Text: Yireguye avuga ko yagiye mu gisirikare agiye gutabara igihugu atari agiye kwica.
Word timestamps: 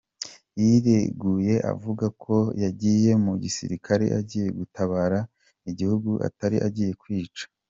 Yireguye 0.59 1.55
avuga 1.73 2.05
ko 2.23 2.35
yagiye 2.63 3.11
mu 3.23 3.33
gisirikare 3.43 4.05
agiye 4.19 4.47
gutabara 4.59 5.19
igihugu 5.69 6.11
atari 6.27 6.57
agiye 6.69 6.93
kwica. 7.03 7.43